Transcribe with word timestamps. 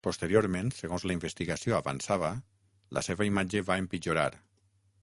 Posteriorment, 0.05 0.71
segons 0.77 1.05
la 1.09 1.15
investigació 1.17 1.77
avançava, 1.81 2.33
la 2.99 3.05
seva 3.11 3.31
imatge 3.31 3.65
va 3.71 3.79
empitjorar. 3.85 4.29